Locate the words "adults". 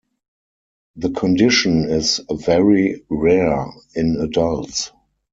4.19-4.91